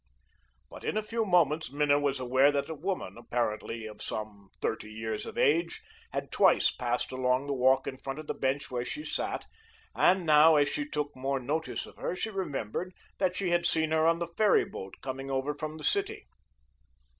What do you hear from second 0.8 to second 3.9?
in a few moments Minna was aware that a woman, apparently